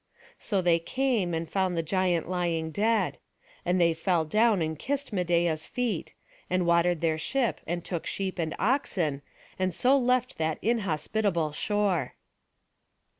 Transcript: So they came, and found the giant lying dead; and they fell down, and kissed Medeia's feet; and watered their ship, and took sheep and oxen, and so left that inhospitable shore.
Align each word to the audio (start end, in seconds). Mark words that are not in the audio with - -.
So 0.39 0.63
they 0.63 0.79
came, 0.79 1.35
and 1.35 1.47
found 1.47 1.77
the 1.77 1.83
giant 1.83 2.27
lying 2.27 2.71
dead; 2.71 3.19
and 3.63 3.79
they 3.79 3.93
fell 3.93 4.25
down, 4.25 4.59
and 4.59 4.79
kissed 4.79 5.13
Medeia's 5.13 5.67
feet; 5.67 6.15
and 6.49 6.65
watered 6.65 7.01
their 7.01 7.19
ship, 7.19 7.61
and 7.67 7.85
took 7.85 8.07
sheep 8.07 8.39
and 8.39 8.55
oxen, 8.57 9.21
and 9.59 9.75
so 9.75 9.95
left 9.95 10.39
that 10.39 10.57
inhospitable 10.63 11.51
shore. 11.51 12.15